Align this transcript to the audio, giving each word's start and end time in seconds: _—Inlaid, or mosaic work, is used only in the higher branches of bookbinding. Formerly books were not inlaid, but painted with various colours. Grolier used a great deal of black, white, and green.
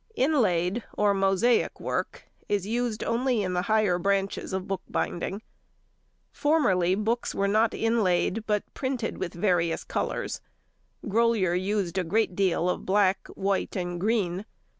_—Inlaid, 0.17 0.81
or 0.97 1.13
mosaic 1.13 1.79
work, 1.79 2.25
is 2.49 2.65
used 2.65 3.03
only 3.03 3.43
in 3.43 3.53
the 3.53 3.61
higher 3.69 3.99
branches 3.99 4.51
of 4.51 4.67
bookbinding. 4.67 5.43
Formerly 6.31 6.95
books 6.95 7.35
were 7.35 7.47
not 7.47 7.75
inlaid, 7.75 8.43
but 8.47 8.63
painted 8.73 9.19
with 9.19 9.35
various 9.35 9.83
colours. 9.83 10.41
Grolier 11.07 11.53
used 11.53 11.99
a 11.99 12.03
great 12.03 12.35
deal 12.35 12.67
of 12.67 12.83
black, 12.83 13.27
white, 13.35 13.75
and 13.77 14.01
green. 14.01 14.45